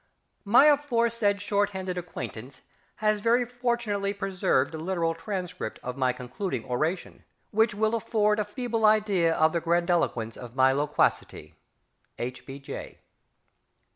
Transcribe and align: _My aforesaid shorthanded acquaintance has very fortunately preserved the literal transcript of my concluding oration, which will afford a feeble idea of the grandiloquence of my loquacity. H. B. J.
_My 0.43 0.65
aforesaid 0.65 1.43
shorthanded 1.43 1.95
acquaintance 1.95 2.63
has 3.05 3.19
very 3.21 3.45
fortunately 3.45 4.15
preserved 4.15 4.71
the 4.71 4.79
literal 4.79 5.13
transcript 5.13 5.79
of 5.83 5.95
my 5.95 6.11
concluding 6.11 6.65
oration, 6.65 7.23
which 7.51 7.75
will 7.75 7.93
afford 7.93 8.39
a 8.39 8.43
feeble 8.43 8.83
idea 8.83 9.31
of 9.31 9.53
the 9.53 9.61
grandiloquence 9.61 10.35
of 10.35 10.55
my 10.55 10.71
loquacity. 10.71 11.53
H. 12.17 12.47
B. 12.47 12.57
J. 12.57 12.97